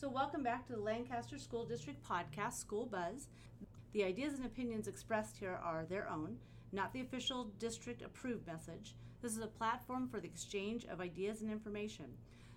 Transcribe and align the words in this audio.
So, 0.00 0.08
welcome 0.08 0.44
back 0.44 0.64
to 0.68 0.74
the 0.74 0.80
Lancaster 0.80 1.38
School 1.38 1.64
District 1.64 2.00
podcast, 2.08 2.52
School 2.52 2.86
Buzz. 2.86 3.26
The 3.92 4.04
ideas 4.04 4.34
and 4.34 4.46
opinions 4.46 4.86
expressed 4.86 5.36
here 5.36 5.58
are 5.60 5.84
their 5.84 6.08
own, 6.08 6.36
not 6.70 6.92
the 6.92 7.00
official 7.00 7.50
district 7.58 8.02
approved 8.02 8.46
message. 8.46 8.94
This 9.22 9.32
is 9.32 9.42
a 9.42 9.48
platform 9.48 10.08
for 10.08 10.20
the 10.20 10.28
exchange 10.28 10.84
of 10.84 11.00
ideas 11.00 11.42
and 11.42 11.50
information. 11.50 12.04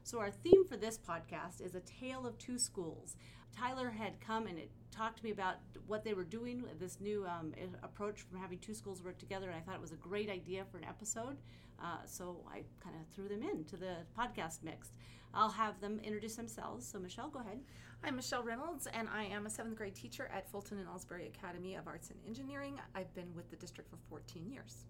So, 0.03 0.19
our 0.19 0.31
theme 0.31 0.65
for 0.67 0.77
this 0.77 0.97
podcast 0.97 1.61
is 1.63 1.75
A 1.75 1.79
Tale 1.81 2.25
of 2.25 2.37
Two 2.39 2.57
Schools. 2.57 3.17
Tyler 3.55 3.89
had 3.91 4.19
come 4.19 4.47
and 4.47 4.57
it 4.57 4.71
talked 4.89 5.17
to 5.19 5.23
me 5.23 5.31
about 5.31 5.57
what 5.85 6.03
they 6.03 6.13
were 6.13 6.23
doing, 6.23 6.63
this 6.79 6.99
new 6.99 7.25
um, 7.25 7.53
approach 7.83 8.21
from 8.21 8.39
having 8.39 8.57
two 8.59 8.73
schools 8.73 9.03
work 9.03 9.19
together, 9.19 9.47
and 9.47 9.55
I 9.55 9.59
thought 9.59 9.75
it 9.75 9.81
was 9.81 9.91
a 9.91 9.97
great 9.97 10.29
idea 10.29 10.65
for 10.71 10.77
an 10.77 10.85
episode. 10.85 11.37
Uh, 11.79 11.97
so 12.05 12.43
I 12.49 12.63
kind 12.83 12.95
of 12.95 13.07
threw 13.13 13.27
them 13.27 13.43
into 13.43 13.77
the 13.77 13.97
podcast 14.17 14.63
mix. 14.63 14.91
I'll 15.33 15.51
have 15.51 15.79
them 15.79 15.99
introduce 16.03 16.35
themselves. 16.35 16.85
So, 16.85 16.99
Michelle, 16.99 17.29
go 17.29 17.39
ahead. 17.39 17.59
I'm 18.03 18.15
Michelle 18.15 18.43
Reynolds, 18.43 18.87
and 18.87 19.07
I 19.07 19.25
am 19.25 19.45
a 19.45 19.49
seventh 19.49 19.77
grade 19.77 19.95
teacher 19.95 20.29
at 20.33 20.49
Fulton 20.49 20.79
and 20.79 20.87
Alsbury 20.87 21.27
Academy 21.27 21.75
of 21.75 21.87
Arts 21.87 22.09
and 22.09 22.19
Engineering. 22.27 22.79
I've 22.95 23.13
been 23.13 23.33
with 23.35 23.49
the 23.51 23.55
district 23.55 23.91
for 23.91 23.97
14 24.09 24.49
years. 24.49 24.85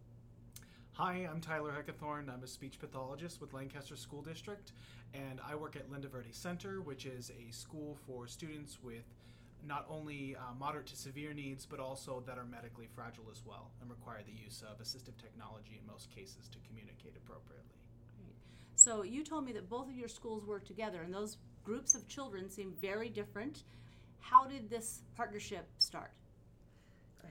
Hi, 1.03 1.27
I'm 1.27 1.41
Tyler 1.41 1.73
Heckathorn. 1.73 2.31
I'm 2.31 2.43
a 2.43 2.47
speech 2.47 2.77
pathologist 2.79 3.41
with 3.41 3.55
Lancaster 3.55 3.95
School 3.95 4.21
District, 4.21 4.71
and 5.15 5.39
I 5.43 5.55
work 5.55 5.75
at 5.75 5.89
Linda 5.89 6.07
Verde 6.07 6.29
Center, 6.31 6.79
which 6.79 7.07
is 7.07 7.31
a 7.31 7.51
school 7.51 7.97
for 8.05 8.27
students 8.27 8.77
with 8.83 9.01
not 9.65 9.87
only 9.89 10.35
uh, 10.35 10.53
moderate 10.59 10.85
to 10.85 10.95
severe 10.95 11.33
needs, 11.33 11.65
but 11.65 11.79
also 11.79 12.21
that 12.27 12.37
are 12.37 12.45
medically 12.45 12.87
fragile 12.93 13.23
as 13.31 13.41
well 13.43 13.71
and 13.81 13.89
require 13.89 14.19
the 14.23 14.43
use 14.45 14.61
of 14.61 14.77
assistive 14.77 15.17
technology 15.19 15.81
in 15.81 15.91
most 15.91 16.11
cases 16.11 16.47
to 16.51 16.59
communicate 16.67 17.15
appropriately. 17.17 17.79
Great. 18.23 18.35
So 18.75 19.01
you 19.01 19.23
told 19.23 19.43
me 19.43 19.53
that 19.53 19.67
both 19.71 19.89
of 19.89 19.95
your 19.95 20.07
schools 20.07 20.45
work 20.45 20.67
together, 20.67 21.01
and 21.01 21.11
those 21.11 21.37
groups 21.63 21.95
of 21.95 22.07
children 22.07 22.47
seem 22.47 22.75
very 22.79 23.09
different. 23.09 23.63
How 24.19 24.45
did 24.45 24.69
this 24.69 25.01
partnership 25.15 25.67
start? 25.79 26.11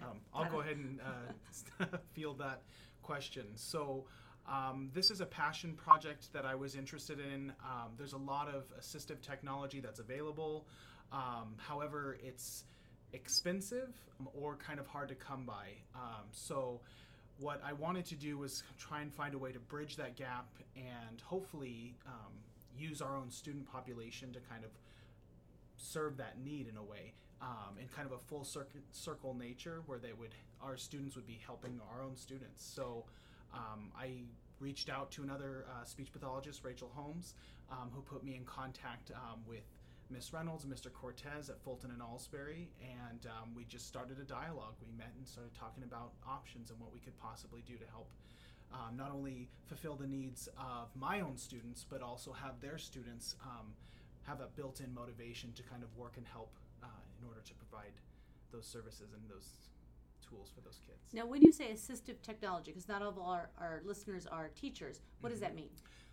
Um, 0.03 0.19
I'll 0.35 0.51
go 0.51 0.61
ahead 0.61 0.77
and 0.77 0.99
uh, 1.01 1.85
field 2.15 2.39
that 2.39 2.63
question. 3.03 3.47
So. 3.57 4.05
Um, 4.49 4.91
this 4.95 5.13
is 5.13 5.21
a 5.21 5.27
passion 5.27 5.75
project 5.75 6.33
that 6.33 6.45
I 6.45 6.57
was 6.57 6.75
interested 6.75 7.21
in. 7.21 7.53
Um, 7.63 7.91
there's 7.97 8.15
a 8.15 8.19
lot 8.19 8.49
of 8.49 8.65
assistive 8.81 9.21
technology 9.21 9.79
that's 9.81 10.01
available. 10.01 10.67
Um, 11.13 11.55
however, 11.59 12.17
it's 12.21 12.65
expensive 13.13 13.95
or 14.35 14.57
kind 14.57 14.79
of 14.79 14.87
hard 14.87 15.09
to 15.09 15.15
come 15.15 15.45
by. 15.45 15.69
Um, 15.95 16.25
so, 16.33 16.81
what 17.39 17.63
I 17.65 17.73
wanted 17.73 18.05
to 18.07 18.17
do 18.17 18.37
was 18.37 18.63
try 18.79 19.01
and 19.01 19.13
find 19.13 19.35
a 19.35 19.39
way 19.39 19.51
to 19.51 19.59
bridge 19.59 19.97
that 19.97 20.15
gap 20.15 20.49
and 20.77 21.21
hopefully 21.23 21.95
um, 22.07 22.33
use 22.77 23.01
our 23.01 23.17
own 23.17 23.31
student 23.31 23.71
population 23.71 24.33
to 24.33 24.41
kind 24.41 24.63
of 24.63 24.71
serve 25.77 26.19
that 26.19 26.39
need 26.45 26.69
in 26.69 26.77
a 26.77 26.83
way. 26.83 27.15
Um, 27.43 27.79
in 27.81 27.89
kind 27.89 28.07
of 28.07 28.13
a 28.13 28.19
full 28.19 28.45
circuit, 28.45 28.83
circle 28.93 29.33
nature 29.33 29.81
where 29.87 29.99
they 29.99 30.13
would 30.13 30.35
our 30.63 30.77
students 30.77 31.17
would 31.17 31.27
be 31.27 31.41
helping 31.47 31.81
our 31.91 32.05
own 32.05 32.15
students 32.15 32.63
so 32.63 33.07
um, 33.55 33.91
i 33.99 34.11
reached 34.59 34.91
out 34.91 35.11
to 35.13 35.23
another 35.23 35.65
uh, 35.71 35.83
speech 35.85 36.13
pathologist 36.13 36.63
rachel 36.65 36.91
holmes 36.95 37.33
um, 37.73 37.89
who 37.95 38.03
put 38.03 38.23
me 38.23 38.37
in 38.37 38.45
contact 38.45 39.11
um, 39.13 39.41
with 39.49 39.65
Miss 40.11 40.35
Reynolds 40.35 40.67
Mr. 40.67 40.93
Cortez 40.93 41.49
at 41.49 41.63
Fulton 41.63 41.93
and 41.93 42.03
Alsbury, 42.03 42.69
and 42.83 43.27
um, 43.27 43.55
we 43.55 43.63
just 43.65 43.87
started 43.87 44.19
a 44.19 44.25
dialogue. 44.25 44.75
We 44.85 44.91
met 44.99 45.13
and 45.17 45.25
started 45.27 45.55
talking 45.55 45.85
about 45.85 46.11
options 46.29 46.71
and 46.71 46.81
what 46.81 46.93
we 46.93 46.99
could 46.99 47.17
possibly 47.17 47.63
do 47.65 47.77
to 47.77 47.87
help 47.93 48.11
um, 48.73 48.97
not 48.97 49.13
only 49.13 49.49
fulfill 49.67 49.95
the 49.95 50.07
needs 50.07 50.49
of 50.59 50.89
my 50.95 51.21
own 51.21 51.37
students, 51.37 51.85
but 51.89 52.03
also 52.03 52.33
have 52.33 52.61
their 52.61 52.79
students 52.79 53.37
um, 53.45 53.67
have 54.25 54.41
a 54.41 54.49
built 54.57 54.81
in 54.81 54.93
motivation 54.93 55.53
to 55.53 55.63
kind 55.63 55.83
of 55.83 55.97
work 55.97 56.15
and 56.17 56.27
help 56.27 56.51
in 57.21 57.27
order 57.29 57.41
to 57.45 57.55
provide 57.55 57.93
those 58.53 58.67
services 58.67 59.13
and 59.15 59.23
those 59.29 59.71
tools 60.29 60.51
for 60.55 60.61
those 60.61 60.81
kids. 60.87 60.99
Now, 61.13 61.27
when 61.27 61.43
you 61.43 61.53
say 61.53 61.73
assistive 61.73 62.21
technology, 62.23 62.71
because 62.71 62.89
not 62.89 63.03
all 63.03 63.09
of 63.09 63.19
our, 63.19 63.51
our 63.59 63.83
listeners 63.85 64.27
are 64.27 64.49
teachers, 64.49 65.01
what 65.21 65.29
mm-hmm. 65.29 65.35
does 65.35 65.41
that 65.41 65.55
mean? 65.55 65.71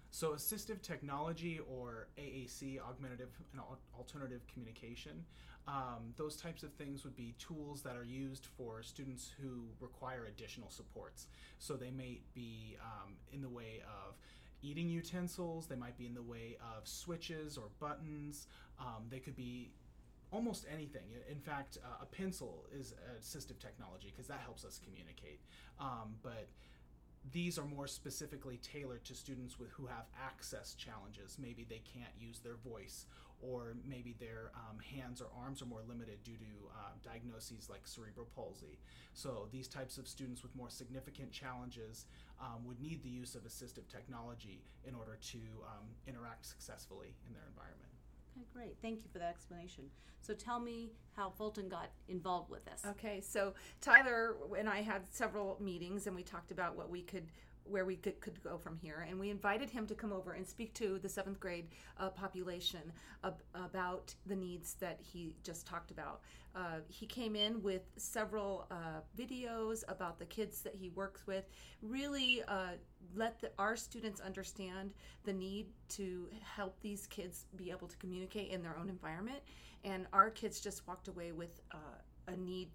So, 0.09 0.31
assistive 0.31 0.81
technology 0.81 1.59
or 1.69 2.07
AAC, 2.17 2.79
augmentative 2.79 3.29
and 3.51 3.61
alternative 3.97 4.41
communication, 4.51 5.23
um, 5.67 6.13
those 6.15 6.37
types 6.37 6.63
of 6.63 6.71
things 6.73 7.03
would 7.03 7.15
be 7.15 7.35
tools 7.37 7.81
that 7.81 7.97
are 7.97 8.05
used 8.05 8.45
for 8.57 8.81
students 8.81 9.29
who 9.41 9.65
require 9.81 10.25
additional 10.25 10.69
supports. 10.69 11.27
So, 11.59 11.75
they 11.75 11.91
may 11.91 12.21
be 12.33 12.77
um, 12.81 13.15
in 13.33 13.41
the 13.41 13.49
way 13.49 13.81
of 13.85 14.15
eating 14.61 14.87
utensils, 14.87 15.67
they 15.67 15.75
might 15.75 15.97
be 15.97 16.05
in 16.05 16.13
the 16.13 16.21
way 16.21 16.57
of 16.77 16.87
switches 16.87 17.57
or 17.57 17.65
buttons, 17.79 18.47
um, 18.79 19.05
they 19.09 19.19
could 19.19 19.35
be 19.35 19.71
almost 20.31 20.65
anything. 20.71 21.07
In 21.29 21.39
fact, 21.39 21.77
uh, 21.83 22.03
a 22.03 22.05
pencil 22.05 22.65
is 22.71 22.93
assistive 23.19 23.59
technology 23.59 24.11
because 24.11 24.27
that 24.27 24.39
helps 24.39 24.65
us 24.65 24.79
communicate. 24.83 25.39
Um, 25.79 26.15
but 26.21 26.47
these 27.31 27.57
are 27.57 27.65
more 27.65 27.87
specifically 27.87 28.57
tailored 28.57 29.03
to 29.05 29.15
students 29.15 29.59
with 29.59 29.69
who 29.71 29.85
have 29.85 30.05
access 30.21 30.75
challenges. 30.75 31.37
Maybe 31.41 31.65
they 31.67 31.81
can't 31.93 32.13
use 32.19 32.39
their 32.39 32.55
voice, 32.55 33.05
or 33.41 33.75
maybe 33.87 34.15
their 34.19 34.51
um, 34.55 34.79
hands 34.79 35.21
or 35.21 35.27
arms 35.37 35.61
are 35.61 35.65
more 35.65 35.81
limited 35.87 36.23
due 36.23 36.37
to 36.37 36.67
uh, 36.71 36.91
diagnoses 37.03 37.69
like 37.69 37.81
cerebral 37.85 38.27
palsy. 38.35 38.79
So 39.13 39.47
these 39.51 39.67
types 39.67 39.97
of 39.97 40.07
students 40.07 40.41
with 40.41 40.55
more 40.55 40.69
significant 40.69 41.31
challenges 41.31 42.05
um, 42.41 42.65
would 42.65 42.79
need 42.79 43.03
the 43.03 43.09
use 43.09 43.35
of 43.35 43.43
assistive 43.43 43.87
technology 43.89 44.63
in 44.85 44.95
order 44.95 45.17
to 45.31 45.37
um, 45.65 45.85
interact 46.07 46.45
successfully 46.45 47.15
in 47.27 47.33
their 47.33 47.45
environment. 47.47 47.96
Okay, 48.37 48.45
great. 48.53 48.77
Thank 48.81 49.03
you 49.03 49.09
for 49.11 49.19
that 49.19 49.29
explanation. 49.29 49.85
So 50.21 50.33
tell 50.33 50.59
me 50.59 50.91
how 51.15 51.29
Fulton 51.29 51.69
got 51.69 51.89
involved 52.07 52.49
with 52.49 52.65
this. 52.65 52.83
Okay, 52.85 53.21
so 53.21 53.53
Tyler 53.81 54.35
and 54.57 54.67
I 54.69 54.81
had 54.81 55.01
several 55.11 55.57
meetings 55.59 56.05
and 56.07 56.15
we 56.15 56.23
talked 56.23 56.51
about 56.51 56.75
what 56.75 56.89
we 56.89 57.01
could 57.01 57.27
where 57.69 57.85
we 57.85 57.95
could, 57.95 58.19
could 58.21 58.41
go 58.43 58.57
from 58.57 58.77
here. 58.77 59.05
And 59.09 59.19
we 59.19 59.29
invited 59.29 59.69
him 59.69 59.87
to 59.87 59.95
come 59.95 60.11
over 60.11 60.33
and 60.33 60.45
speak 60.45 60.73
to 60.75 60.99
the 60.99 61.09
seventh 61.09 61.39
grade 61.39 61.67
uh, 61.99 62.09
population 62.09 62.91
ab- 63.23 63.41
about 63.53 64.13
the 64.25 64.35
needs 64.35 64.75
that 64.75 64.99
he 65.01 65.35
just 65.43 65.67
talked 65.67 65.91
about. 65.91 66.21
Uh, 66.55 66.79
he 66.87 67.05
came 67.05 67.35
in 67.35 67.61
with 67.61 67.83
several 67.97 68.67
uh, 68.71 69.01
videos 69.17 69.83
about 69.87 70.17
the 70.17 70.25
kids 70.25 70.61
that 70.61 70.73
he 70.73 70.89
works 70.89 71.27
with, 71.27 71.45
really 71.81 72.41
uh, 72.47 72.71
let 73.15 73.39
the, 73.39 73.51
our 73.59 73.75
students 73.75 74.19
understand 74.21 74.93
the 75.23 75.33
need 75.33 75.67
to 75.89 76.27
help 76.41 76.79
these 76.81 77.05
kids 77.07 77.45
be 77.55 77.69
able 77.69 77.87
to 77.87 77.97
communicate 77.97 78.49
in 78.49 78.63
their 78.63 78.75
own 78.77 78.89
environment. 78.89 79.39
And 79.83 80.07
our 80.13 80.29
kids 80.29 80.59
just 80.59 80.87
walked 80.87 81.07
away 81.07 81.31
with 81.31 81.61
uh, 81.71 81.77
a 82.27 82.35
need, 82.35 82.69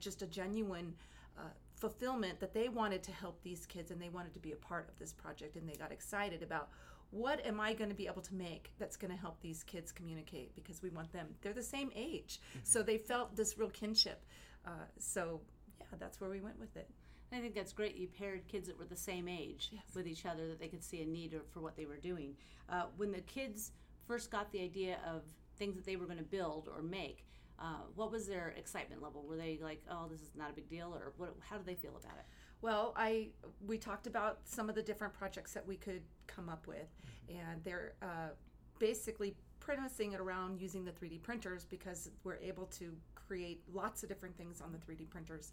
just 0.00 0.22
a 0.22 0.26
genuine 0.26 0.92
uh, 1.38 1.42
fulfillment 1.80 2.38
that 2.40 2.52
they 2.52 2.68
wanted 2.68 3.02
to 3.02 3.12
help 3.12 3.42
these 3.42 3.66
kids 3.66 3.90
and 3.90 4.00
they 4.00 4.10
wanted 4.10 4.34
to 4.34 4.38
be 4.38 4.52
a 4.52 4.56
part 4.56 4.88
of 4.88 4.98
this 4.98 5.12
project 5.12 5.56
and 5.56 5.68
they 5.68 5.74
got 5.74 5.90
excited 5.90 6.42
about 6.42 6.68
what 7.10 7.44
am 7.44 7.58
I 7.58 7.72
going 7.72 7.90
to 7.90 7.96
be 7.96 8.06
able 8.06 8.22
to 8.22 8.34
make 8.34 8.70
that's 8.78 8.96
going 8.96 9.10
to 9.10 9.16
help 9.16 9.40
these 9.40 9.64
kids 9.64 9.90
communicate 9.90 10.54
because 10.54 10.82
we 10.82 10.90
want 10.90 11.12
them 11.12 11.28
they're 11.40 11.52
the 11.52 11.62
same 11.62 11.90
age 11.96 12.40
mm-hmm. 12.50 12.60
so 12.62 12.82
they 12.82 12.98
felt 12.98 13.34
this 13.34 13.58
real 13.58 13.70
kinship 13.70 14.24
uh, 14.66 14.86
so 14.98 15.40
yeah 15.80 15.86
that's 15.98 16.20
where 16.20 16.30
we 16.30 16.40
went 16.40 16.60
with 16.60 16.76
it 16.76 16.88
I 17.32 17.38
think 17.38 17.54
that's 17.54 17.72
great. 17.72 17.96
You 17.96 18.08
paired 18.08 18.46
kids 18.48 18.66
that 18.66 18.78
were 18.78 18.84
the 18.84 18.96
same 18.96 19.28
age 19.28 19.68
yes. 19.70 19.82
with 19.94 20.06
each 20.06 20.26
other 20.26 20.48
that 20.48 20.58
they 20.58 20.66
could 20.66 20.82
see 20.82 21.02
a 21.02 21.06
need 21.06 21.38
for 21.52 21.60
what 21.60 21.76
they 21.76 21.86
were 21.86 21.96
doing. 21.96 22.34
Uh, 22.68 22.84
when 22.96 23.12
the 23.12 23.20
kids 23.20 23.72
first 24.06 24.30
got 24.30 24.50
the 24.50 24.60
idea 24.62 24.98
of 25.06 25.22
things 25.56 25.76
that 25.76 25.84
they 25.84 25.96
were 25.96 26.06
going 26.06 26.18
to 26.18 26.24
build 26.24 26.68
or 26.74 26.82
make, 26.82 27.24
uh, 27.60 27.82
what 27.94 28.10
was 28.10 28.26
their 28.26 28.54
excitement 28.56 29.02
level? 29.02 29.22
Were 29.22 29.36
they 29.36 29.58
like, 29.62 29.82
"Oh, 29.90 30.06
this 30.10 30.20
is 30.20 30.30
not 30.34 30.50
a 30.50 30.52
big 30.52 30.68
deal," 30.68 30.94
or 30.94 31.12
what? 31.16 31.34
How 31.40 31.56
do 31.56 31.62
they 31.64 31.74
feel 31.74 31.96
about 31.96 32.16
it? 32.18 32.26
Well, 32.62 32.94
I 32.96 33.28
we 33.66 33.78
talked 33.78 34.06
about 34.06 34.38
some 34.44 34.68
of 34.68 34.74
the 34.74 34.82
different 34.82 35.12
projects 35.12 35.52
that 35.52 35.66
we 35.66 35.76
could 35.76 36.02
come 36.26 36.48
up 36.48 36.66
with, 36.66 36.88
and 37.28 37.62
they're 37.62 37.94
uh, 38.02 38.30
basically 38.78 39.34
premising 39.60 40.12
it 40.12 40.20
around 40.20 40.60
using 40.60 40.84
the 40.84 40.90
3D 40.90 41.22
printers 41.22 41.64
because 41.64 42.10
we're 42.24 42.38
able 42.38 42.66
to 42.66 42.96
create 43.14 43.62
lots 43.72 44.02
of 44.02 44.08
different 44.08 44.36
things 44.36 44.60
on 44.60 44.72
the 44.72 44.78
3D 44.78 45.08
printers. 45.10 45.52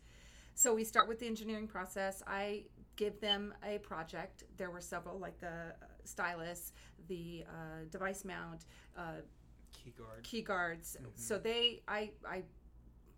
So 0.56 0.74
we 0.74 0.84
start 0.84 1.08
with 1.08 1.20
the 1.20 1.28
engineering 1.28 1.68
process. 1.68 2.24
I 2.26 2.64
give 2.96 3.20
them 3.20 3.54
a 3.64 3.78
project. 3.78 4.44
There 4.58 4.72
were 4.72 4.82
several, 4.82 5.20
like 5.20 5.40
the 5.40 5.76
stylus, 6.04 6.74
the 7.08 7.44
uh, 7.48 7.86
device 7.92 8.26
mount, 8.26 8.66
uh, 8.98 9.22
key 9.74 9.94
guard. 9.98 10.24
Key 10.24 10.42
guards. 10.42 10.98
Mm-hmm. 11.00 11.10
so 11.16 11.38
they 11.38 11.82
i 11.88 12.12
i 12.28 12.44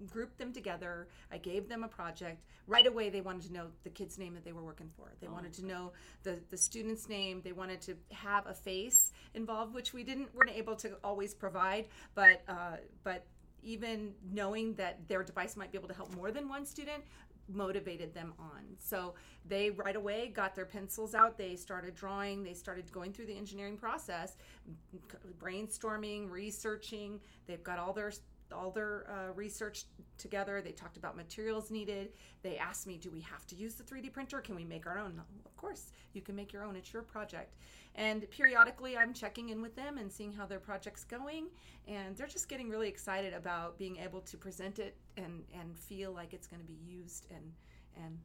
grouped 0.06 0.38
them 0.38 0.54
together. 0.54 1.07
I 1.31 1.38
gave 1.38 1.68
them 1.68 1.84
a 1.84 1.88
project. 1.88 2.46
Right 2.68 2.88
away 2.88 3.10
they 3.10 3.22
wanted 3.22 3.44
to 3.48 3.54
know 3.54 3.68
the 3.84 3.90
kid's 3.90 4.18
name 4.18 4.34
that 4.34 4.46
they 4.46 4.54
were 4.54 4.63
working 4.63 4.90
for. 4.96 5.12
They 5.19 5.28
oh, 5.28 5.34
wanted 5.34 5.54
to 5.54 5.66
know 5.66 5.92
the 6.24 6.40
the 6.50 6.57
student's 6.57 7.10
name. 7.10 7.42
They 7.44 7.51
wanted 7.51 7.81
to 7.81 7.96
have 8.12 8.48
a 8.48 8.54
face 8.54 9.12
involved 9.34 9.74
which 9.74 9.94
we 9.94 10.04
didn't 10.04 10.34
weren't 10.34 10.51
able 10.51 10.75
to 10.78 10.98
always 11.04 11.34
provide. 11.34 11.88
But 12.16 12.42
uh, 12.48 12.78
but 13.04 13.25
even 13.62 14.13
knowing 14.31 14.74
that 14.75 15.07
their 15.07 15.24
device 15.24 15.57
might 15.57 15.72
be 15.72 15.78
able 15.78 15.90
to 15.90 15.94
help 15.94 16.16
more 16.16 16.31
than 16.31 16.48
one 16.48 16.66
student 16.66 17.04
motivated 17.51 18.13
them 18.13 18.34
on. 18.40 18.63
So 18.78 19.16
they 19.46 19.69
right 19.72 19.96
away 19.96 20.28
got 20.28 20.56
their 20.56 20.66
pencils 20.66 21.16
out. 21.16 21.38
They 21.38 21.56
started 21.56 21.96
drawing. 21.96 22.44
They 22.44 22.54
started 22.54 22.92
going 22.92 23.13
through 23.13 23.28
the 23.28 23.38
engineering 23.38 23.78
process, 23.78 24.38
brainstorming, 25.40 26.30
researching. 26.30 27.19
They've 27.48 27.63
got 27.63 27.80
all 27.80 27.94
their 27.94 28.12
all 28.51 28.72
their 28.72 29.10
uh, 29.10 29.34
research 29.34 29.86
together. 30.18 30.62
They 30.62 30.72
talked 30.72 30.98
about 30.98 31.16
materials 31.16 31.72
needed. 31.72 32.10
They 32.42 32.57
asked 32.57 32.88
me, 32.88 32.98
"Do 32.98 33.10
we 33.12 33.22
have 33.22 33.46
to 33.48 33.56
use 33.56 33.75
the 33.75 33.84
3D 33.84 34.12
printer? 34.12 34.42
Can 34.42 34.56
we 34.56 34.63
make 34.63 34.88
our 34.88 34.98
own?" 34.98 35.22
Of 35.46 35.57
course, 35.57 35.92
you 36.13 36.22
can 36.22 36.36
make 36.36 36.51
your 36.54 36.63
own. 36.63 36.75
It's 36.75 36.94
your 36.94 37.04
project. 37.04 37.56
And 37.96 38.30
periodically, 38.30 38.98
I'm 38.98 39.13
checking 39.13 39.50
in 39.50 39.62
with 39.62 39.75
them 39.75 39.98
and 39.98 40.12
seeing 40.12 40.31
how 40.31 40.46
their 40.46 40.60
project's 40.60 41.04
going. 41.04 41.48
And 41.88 42.16
they're 42.16 42.28
just 42.28 42.48
getting 42.48 42.69
really 42.69 42.88
excited 42.88 43.34
about 43.34 43.78
being 43.78 43.98
able 43.98 44.22
to 44.22 44.38
present 44.38 44.80
it 44.80 44.96
and 45.18 45.44
and 45.54 45.78
feel 45.78 46.12
like 46.12 46.34
it's 46.34 46.48
going 46.48 46.62
to 46.62 46.68
be 46.68 46.80
used 46.86 47.28
and 47.31 47.51
and 47.98 48.18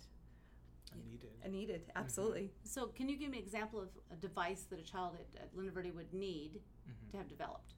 needed. 1.11 1.31
needed, 1.51 1.83
absolutely. 1.97 2.51
So, 2.65 2.87
can 2.87 3.09
you 3.09 3.17
give 3.17 3.31
me 3.31 3.39
an 3.39 3.45
example 3.45 3.81
of 3.81 3.89
a 4.13 4.17
device 4.17 4.67
that 4.71 4.79
a 4.79 4.83
child 4.83 5.15
at, 5.15 5.43
at 5.43 5.57
Linda 5.57 5.73
Verde 5.73 5.91
would 5.91 6.13
need 6.13 6.61
to 7.11 7.17
have 7.17 7.29
developed? 7.29 7.75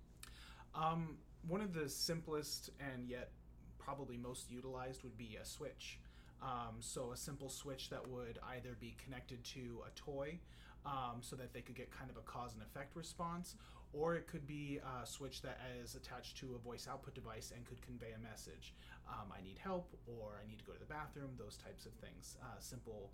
Um, 0.75 1.17
one 1.49 1.61
of 1.61 1.73
the 1.75 1.89
simplest 1.89 2.71
and 2.81 3.09
yet 3.09 3.31
probably 3.79 4.17
most 4.17 4.51
utilized 4.51 5.03
would 5.05 5.17
be 5.17 5.39
a 5.41 5.45
switch. 5.45 6.01
Um, 6.43 6.77
so 6.81 7.13
a 7.13 7.17
simple 7.17 7.49
switch 7.49 7.89
that 7.91 8.07
would 8.09 8.39
either 8.55 8.77
be 8.81 8.97
connected 9.03 9.43
to 9.45 9.83
a 9.87 9.91
toy 9.99 10.39
um, 10.85 11.21
so 11.21 11.35
that 11.37 11.53
they 11.53 11.61
could 11.61 11.77
get 11.77 11.91
kind 11.91 12.11
of 12.11 12.17
a 12.17 12.21
cause 12.21 12.53
and 12.53 12.63
effect 12.63 12.95
response, 12.95 13.57
or 13.93 14.15
it 14.15 14.27
could 14.27 14.47
be 14.47 14.79
a 15.03 15.07
switch 15.07 15.43
that 15.43 15.59
is 15.83 15.95
attached 15.95 16.37
to 16.39 16.55
a 16.55 16.59
voice 16.59 16.87
output 16.91 17.15
device 17.15 17.53
and 17.55 17.65
could 17.65 17.81
convey 17.81 18.13
a 18.13 18.19
message. 18.19 18.75
Um, 19.09 19.33
I 19.37 19.43
need 19.43 19.59
help, 19.59 19.97
or 20.07 20.41
I 20.43 20.49
need 20.49 20.59
to 20.59 20.65
go 20.65 20.73
to 20.73 20.79
the 20.79 20.87
bathroom, 20.87 21.31
those 21.39 21.57
types 21.57 21.87
of 21.87 21.93
things. 21.93 22.37
Uh, 22.43 22.59
simple 22.61 23.11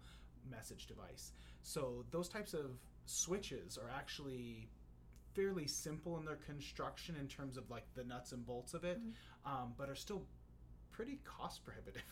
message 0.50 0.86
device. 0.86 1.32
So 1.62 2.04
those 2.10 2.28
types 2.28 2.54
of 2.54 2.72
switches 3.06 3.78
are 3.78 3.90
actually 3.94 4.68
fairly 5.34 5.66
simple 5.66 6.16
in 6.18 6.24
their 6.24 6.36
construction 6.36 7.16
in 7.18 7.26
terms 7.28 7.56
of 7.56 7.70
like 7.70 7.84
the 7.94 8.04
nuts 8.04 8.32
and 8.32 8.46
bolts 8.46 8.74
of 8.74 8.84
it, 8.84 9.00
um, 9.44 9.74
but 9.76 9.88
are 9.88 9.94
still 9.94 10.22
pretty 10.90 11.18
cost 11.24 11.62
prohibitive. 11.64 12.02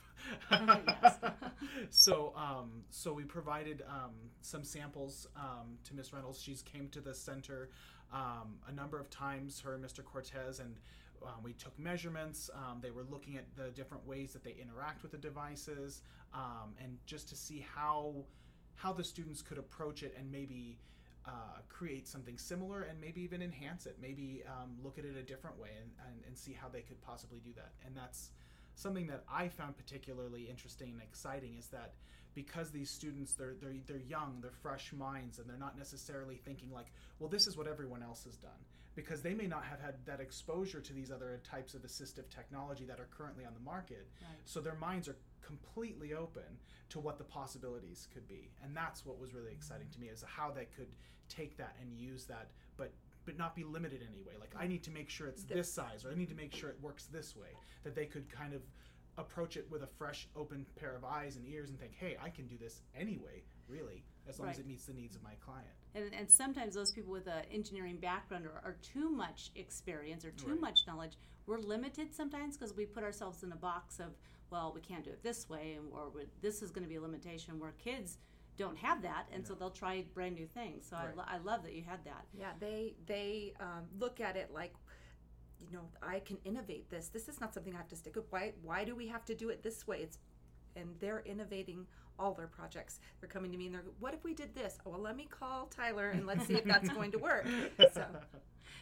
So 1.90 2.32
um, 2.36 2.84
so 2.90 3.12
we 3.12 3.24
provided 3.24 3.82
um, 3.88 4.12
some 4.40 4.64
samples 4.64 5.26
um, 5.36 5.78
to 5.84 5.94
Miss 5.94 6.12
Reynolds. 6.12 6.40
She's 6.40 6.62
came 6.62 6.88
to 6.90 7.00
the 7.00 7.14
center 7.14 7.70
um, 8.12 8.58
a 8.68 8.72
number 8.72 8.98
of 8.98 9.10
times. 9.10 9.60
Her 9.60 9.74
and 9.74 9.84
Mr. 9.84 10.04
Cortez 10.04 10.60
and. 10.60 10.76
Um, 11.22 11.42
we 11.42 11.52
took 11.52 11.78
measurements. 11.78 12.48
Um, 12.54 12.78
they 12.80 12.90
were 12.90 13.02
looking 13.10 13.36
at 13.36 13.44
the 13.54 13.68
different 13.72 14.06
ways 14.06 14.32
that 14.32 14.42
they 14.42 14.56
interact 14.58 15.02
with 15.02 15.12
the 15.12 15.18
devices, 15.18 16.00
um, 16.32 16.72
and 16.82 16.96
just 17.04 17.28
to 17.28 17.36
see 17.36 17.62
how 17.74 18.24
how 18.74 18.94
the 18.94 19.04
students 19.04 19.42
could 19.42 19.58
approach 19.58 20.02
it 20.02 20.14
and 20.18 20.32
maybe 20.32 20.78
uh, 21.26 21.60
create 21.68 22.08
something 22.08 22.38
similar 22.38 22.82
and 22.82 23.00
maybe 23.00 23.20
even 23.20 23.42
enhance 23.42 23.86
it. 23.86 23.96
Maybe 24.00 24.42
um, 24.46 24.76
look 24.82 24.98
at 24.98 25.04
it 25.04 25.16
a 25.16 25.22
different 25.22 25.58
way 25.58 25.70
and, 25.80 25.90
and, 26.06 26.24
and 26.26 26.36
see 26.36 26.52
how 26.52 26.68
they 26.68 26.80
could 26.80 27.00
possibly 27.02 27.40
do 27.40 27.50
that. 27.56 27.72
And 27.84 27.96
that's 27.96 28.30
something 28.74 29.06
that 29.08 29.24
I 29.30 29.48
found 29.48 29.76
particularly 29.76 30.48
interesting 30.48 30.90
and 30.92 31.02
exciting 31.02 31.56
is 31.58 31.66
that 31.68 31.94
because 32.34 32.70
these 32.70 32.90
students 32.90 33.34
they're 33.34 33.54
they're 33.60 33.74
they're 33.86 33.96
young, 33.96 34.38
they're 34.40 34.50
fresh 34.50 34.92
minds, 34.92 35.38
and 35.38 35.48
they're 35.48 35.58
not 35.58 35.76
necessarily 35.76 36.36
thinking 36.36 36.70
like, 36.72 36.86
well, 37.18 37.28
this 37.28 37.46
is 37.46 37.56
what 37.56 37.66
everyone 37.66 38.02
else 38.02 38.24
has 38.24 38.36
done. 38.36 38.50
Because 38.94 39.22
they 39.22 39.34
may 39.34 39.46
not 39.46 39.64
have 39.64 39.80
had 39.80 39.94
that 40.06 40.20
exposure 40.20 40.80
to 40.80 40.92
these 40.92 41.10
other 41.10 41.40
types 41.44 41.74
of 41.74 41.82
assistive 41.82 42.28
technology 42.28 42.84
that 42.84 42.98
are 42.98 43.08
currently 43.16 43.44
on 43.44 43.54
the 43.54 43.60
market. 43.60 44.08
Right. 44.20 44.38
So 44.44 44.60
their 44.60 44.74
minds 44.74 45.08
are 45.08 45.16
completely 45.42 46.12
open 46.12 46.58
to 46.90 47.00
what 47.00 47.18
the 47.18 47.24
possibilities 47.24 48.08
could 48.12 48.26
be. 48.28 48.50
And 48.62 48.76
that's 48.76 49.06
what 49.06 49.18
was 49.18 49.32
really 49.32 49.52
exciting 49.52 49.88
to 49.92 50.00
me 50.00 50.08
is 50.08 50.24
how 50.26 50.50
they 50.50 50.66
could 50.76 50.88
take 51.28 51.56
that 51.56 51.76
and 51.80 51.96
use 51.96 52.24
that, 52.26 52.50
but 52.76 52.92
but 53.26 53.36
not 53.36 53.54
be 53.54 53.64
limited 53.64 54.00
in 54.00 54.08
any 54.08 54.22
way. 54.22 54.32
Like 54.40 54.54
I 54.58 54.66
need 54.66 54.82
to 54.84 54.90
make 54.90 55.10
sure 55.10 55.28
it's 55.28 55.44
this 55.44 55.72
size 55.72 56.04
or 56.04 56.10
I 56.10 56.14
need 56.14 56.30
to 56.30 56.34
make 56.34 56.54
sure 56.54 56.70
it 56.70 56.78
works 56.80 57.04
this 57.04 57.36
way. 57.36 57.48
That 57.84 57.94
they 57.94 58.06
could 58.06 58.30
kind 58.30 58.54
of 58.54 58.62
approach 59.18 59.56
it 59.56 59.66
with 59.70 59.82
a 59.82 59.86
fresh 59.86 60.28
open 60.34 60.66
pair 60.76 60.96
of 60.96 61.04
eyes 61.04 61.36
and 61.36 61.46
ears 61.46 61.68
and 61.68 61.78
think, 61.78 61.92
hey, 61.94 62.16
I 62.22 62.30
can 62.30 62.46
do 62.46 62.56
this 62.58 62.80
anyway, 62.98 63.42
really, 63.68 64.04
as 64.28 64.38
long 64.38 64.48
as 64.48 64.58
it 64.58 64.66
meets 64.66 64.84
the 64.84 64.92
needs 64.92 65.16
of 65.16 65.22
my 65.22 65.34
client. 65.44 65.66
And, 65.94 66.12
and 66.16 66.30
sometimes 66.30 66.74
those 66.74 66.92
people 66.92 67.12
with 67.12 67.26
an 67.26 67.42
engineering 67.52 67.96
background 67.96 68.46
or, 68.46 68.60
or 68.64 68.76
too 68.82 69.10
much 69.10 69.50
experience 69.56 70.24
or 70.24 70.30
too 70.30 70.50
Right. 70.52 70.60
much 70.60 70.86
knowledge, 70.86 71.16
we're 71.46 71.58
limited 71.58 72.14
sometimes 72.14 72.56
because 72.56 72.74
we 72.76 72.86
put 72.86 73.02
ourselves 73.02 73.42
in 73.42 73.50
a 73.52 73.56
box 73.56 73.98
of, 73.98 74.12
well, 74.50 74.72
we 74.74 74.80
can't 74.80 75.04
do 75.04 75.10
it 75.10 75.22
this 75.22 75.48
way, 75.48 75.74
and 75.78 75.86
or 75.92 76.10
this 76.42 76.62
is 76.62 76.70
going 76.70 76.84
to 76.84 76.88
be 76.88 76.96
a 76.96 77.00
limitation. 77.00 77.58
Where 77.58 77.72
kids 77.72 78.18
don't 78.56 78.76
have 78.78 79.00
that, 79.02 79.26
and 79.32 79.46
so 79.46 79.54
they'll 79.54 79.70
try 79.70 80.04
brand 80.14 80.34
new 80.34 80.46
things. 80.46 80.86
So 80.90 80.96
I, 80.96 81.06
lo- 81.16 81.24
I 81.26 81.38
love 81.38 81.62
that 81.62 81.72
you 81.72 81.82
had 81.82 82.04
that. 82.04 82.24
Yeah, 82.38 82.50
they 82.60 82.94
they 83.06 83.54
um, 83.60 83.84
look 83.98 84.20
at 84.20 84.36
it 84.36 84.50
like, 84.52 84.74
you 85.60 85.72
know, 85.72 85.88
I 86.02 86.20
can 86.20 86.36
innovate 86.44 86.90
this. 86.90 87.08
This 87.08 87.28
is 87.28 87.40
not 87.40 87.54
something 87.54 87.74
I 87.74 87.78
have 87.78 87.88
to 87.88 87.96
stick 87.96 88.16
with. 88.16 88.26
Why 88.30 88.52
why 88.62 88.84
do 88.84 88.94
we 88.94 89.06
have 89.08 89.24
to 89.26 89.34
do 89.34 89.48
it 89.50 89.62
this 89.62 89.86
way? 89.86 89.98
It's 90.02 90.18
and 90.76 90.94
they're 91.00 91.22
innovating 91.26 91.86
all 92.18 92.34
their 92.34 92.46
projects. 92.46 93.00
They're 93.20 93.28
coming 93.28 93.50
to 93.52 93.58
me 93.58 93.66
and 93.66 93.74
they're, 93.74 93.84
what 93.98 94.14
if 94.14 94.24
we 94.24 94.34
did 94.34 94.54
this? 94.54 94.78
Oh, 94.84 94.90
well, 94.90 95.00
let 95.00 95.16
me 95.16 95.26
call 95.30 95.66
Tyler 95.66 96.10
and 96.10 96.26
let's 96.26 96.46
see 96.46 96.54
if 96.54 96.64
that's 96.64 96.88
going 96.98 97.12
to 97.12 97.18
work. 97.18 97.46
So, 97.92 98.04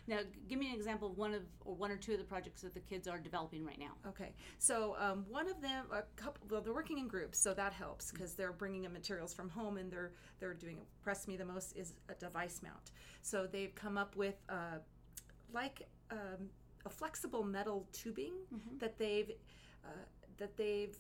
Now, 0.06 0.20
give 0.48 0.58
me 0.58 0.68
an 0.68 0.74
example 0.74 1.08
of 1.10 1.18
one 1.18 1.34
of 1.34 1.42
or 1.64 1.74
one 1.74 1.90
or 1.90 1.96
two 1.96 2.12
of 2.12 2.18
the 2.18 2.24
projects 2.24 2.62
that 2.62 2.72
the 2.74 2.80
kids 2.80 3.06
are 3.06 3.18
developing 3.18 3.64
right 3.64 3.78
now. 3.78 3.92
okay. 4.08 4.32
So 4.58 4.96
um, 4.98 5.26
one 5.28 5.48
of 5.48 5.60
them, 5.60 5.84
a 5.92 6.02
couple, 6.20 6.46
well, 6.50 6.60
they're 6.62 6.72
working 6.74 6.98
in 6.98 7.08
groups, 7.08 7.38
so 7.38 7.52
that 7.54 7.72
helps 7.72 8.10
because 8.10 8.34
they're 8.34 8.52
bringing 8.52 8.84
in 8.84 8.92
materials 8.92 9.34
from 9.34 9.48
home 9.50 9.76
and 9.76 9.90
they're 9.90 10.12
they're 10.40 10.54
doing. 10.54 10.78
Impressed 11.00 11.28
me 11.28 11.36
the 11.36 11.44
most 11.44 11.76
is 11.76 11.94
a 12.08 12.14
device 12.14 12.60
mount. 12.62 12.90
So 13.22 13.46
they've 13.50 13.74
come 13.74 13.98
up 13.98 14.16
with 14.16 14.36
uh, 14.48 14.78
like 15.52 15.82
um, 16.10 16.48
a 16.86 16.90
flexible 16.90 17.44
metal 17.44 17.86
tubing 17.92 18.32
that 18.78 18.98
they've 18.98 19.30
uh, 19.84 19.90
that 20.38 20.56
they've 20.56 20.96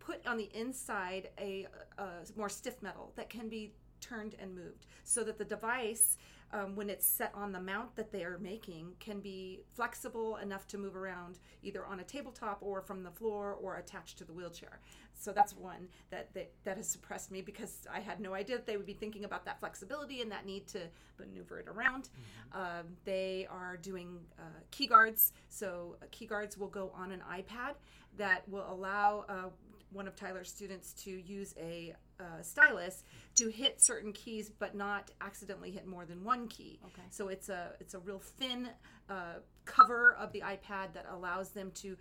put 0.00 0.26
on 0.26 0.36
the 0.36 0.50
inside 0.52 1.28
a, 1.38 1.66
a 1.98 2.08
more 2.36 2.48
stiff 2.48 2.82
metal 2.82 3.12
that 3.16 3.30
can 3.30 3.48
be 3.48 3.72
turned 4.00 4.34
and 4.40 4.54
moved 4.54 4.86
so 5.04 5.22
that 5.22 5.38
the 5.38 5.44
device 5.44 6.16
um, 6.52 6.74
when 6.74 6.90
it's 6.90 7.06
set 7.06 7.30
on 7.34 7.52
the 7.52 7.60
mount 7.60 7.94
that 7.94 8.10
they 8.10 8.24
are 8.24 8.38
making 8.38 8.92
can 8.98 9.20
be 9.20 9.60
flexible 9.74 10.36
enough 10.38 10.66
to 10.66 10.78
move 10.78 10.96
around 10.96 11.38
either 11.62 11.86
on 11.86 12.00
a 12.00 12.02
tabletop 12.02 12.58
or 12.60 12.80
from 12.80 13.02
the 13.02 13.10
floor 13.10 13.56
or 13.62 13.76
attached 13.76 14.18
to 14.18 14.24
the 14.24 14.32
wheelchair. 14.32 14.80
So 15.14 15.32
that's 15.32 15.54
one 15.54 15.88
that 16.10 16.32
that, 16.34 16.50
that 16.64 16.76
has 16.76 16.88
suppressed 16.88 17.30
me 17.30 17.42
because 17.42 17.86
i 17.92 18.00
had 18.00 18.20
no 18.20 18.34
idea 18.34 18.56
that 18.56 18.66
they 18.66 18.76
would 18.76 18.86
be 18.86 18.94
thinking 18.94 19.24
about 19.24 19.44
that 19.44 19.60
flexibility 19.60 20.22
and 20.22 20.32
that 20.32 20.44
need 20.44 20.66
to 20.68 20.80
maneuver 21.18 21.60
it 21.60 21.68
around. 21.68 22.08
Um, 22.52 22.96
they 23.04 23.46
are 23.50 23.76
doing 23.76 24.18
uh, 24.38 24.42
key 24.70 24.86
guards. 24.86 25.32
So 25.48 25.96
uh, 26.02 26.06
key 26.10 26.26
guards 26.26 26.58
will 26.58 26.68
go 26.68 26.90
on 26.96 27.12
an 27.12 27.22
ipad 27.30 27.74
that 28.16 28.48
will 28.48 28.66
allow 28.68 29.24
uh, 29.28 29.50
one 29.92 30.06
of 30.06 30.16
Tyler's 30.16 30.48
students 30.50 30.92
to 31.04 31.10
use 31.10 31.54
a 31.58 31.94
uh, 32.18 32.42
stylus 32.42 33.02
to 33.34 33.48
hit 33.48 33.80
certain 33.80 34.12
keys, 34.12 34.50
but 34.50 34.74
not 34.74 35.10
accidentally 35.20 35.70
hit 35.70 35.86
more 35.86 36.04
than 36.04 36.22
one 36.24 36.48
key. 36.48 36.78
Okay. 36.86 37.02
So 37.10 37.28
it's 37.28 37.48
a 37.48 37.72
it's 37.80 37.94
a 37.94 37.98
real 37.98 38.18
thin 38.20 38.68
uh, 39.08 39.40
cover 39.64 40.14
of 40.18 40.32
the 40.32 40.40
iPad 40.40 40.92
that 40.94 41.06
allows 41.10 41.50
them 41.50 41.70
to 41.76 41.96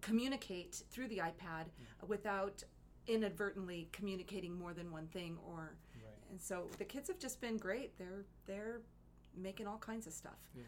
communicate 0.00 0.82
through 0.90 1.08
the 1.08 1.18
iPad 1.18 1.66
without 2.06 2.62
inadvertently 3.06 3.88
communicating 3.92 4.54
more 4.58 4.74
than 4.74 4.90
one 4.90 5.06
thing. 5.08 5.38
Or 5.46 5.76
Right. 6.02 6.12
and 6.30 6.40
so 6.40 6.68
the 6.78 6.84
kids 6.84 7.08
have 7.08 7.18
just 7.18 7.40
been 7.40 7.56
great. 7.56 7.96
They're 7.98 8.24
they're 8.46 8.80
making 9.36 9.66
all 9.66 9.78
kinds 9.78 10.06
of 10.06 10.12
stuff. 10.12 10.38
Yeah. 10.54 10.62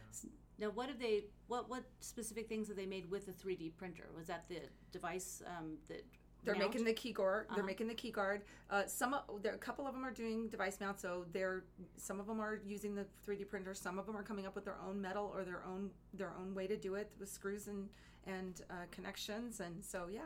Now, 0.59 0.71
what 0.71 0.89
have 0.89 0.99
they? 0.99 1.25
What 1.49 1.69
what 1.69 1.85
specific 2.01 2.49
things 2.49 2.69
have 2.69 2.77
they 2.77 2.87
made 2.87 3.11
with 3.11 3.27
the 3.27 3.33
3D 3.33 3.77
printer? 3.77 4.09
Was 4.17 4.27
that 4.29 4.49
the 4.49 4.61
device 4.91 5.43
um, 5.59 5.77
that 5.89 6.05
They're 6.47 6.55
mount? 6.55 6.71
making 6.73 6.85
the 6.87 6.93
key 6.95 7.13
guard. 7.13 7.47
They're 7.51 7.59
Uh-huh. 7.59 7.67
making 7.67 7.89
the 7.89 7.95
key 7.95 8.11
guard. 8.11 8.43
Uh, 8.71 8.87
some, 8.87 9.13
of- 9.15 9.43
there, 9.43 9.55
a 9.55 9.59
couple 9.59 9.87
of 9.87 9.93
them 9.93 10.05
are 10.05 10.13
doing 10.13 10.49
device 10.49 10.79
mount. 10.81 10.99
So 11.01 11.27
they're 11.33 11.65
some 11.97 12.21
of 12.21 12.27
them 12.27 12.41
are 12.41 12.61
using 12.65 12.95
the 12.95 13.07
3D 13.27 13.45
printer. 13.49 13.75
Some 13.75 13.99
of 13.99 14.07
them 14.07 14.17
are 14.17 14.23
coming 14.23 14.47
up 14.47 14.55
with 14.55 14.65
their 14.65 14.79
own 14.87 15.01
metal 15.01 15.31
or 15.35 15.45
their 15.45 15.63
own 15.65 15.91
their 16.15 16.33
own 16.41 16.55
way 16.55 16.67
to 16.69 16.77
do 16.77 16.95
it 16.95 17.11
with 17.19 17.29
screws 17.29 17.67
and 17.67 17.89
and 18.27 18.63
uh, 18.71 18.75
connections. 18.91 19.61
And 19.61 19.85
so 19.85 20.07
yeah, 20.11 20.21